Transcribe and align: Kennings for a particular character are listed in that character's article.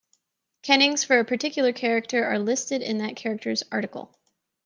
Kennings 0.63 1.03
for 1.05 1.19
a 1.19 1.23
particular 1.23 1.73
character 1.73 2.25
are 2.25 2.39
listed 2.39 2.81
in 2.81 2.97
that 2.97 3.15
character's 3.15 3.61
article. 3.71 4.11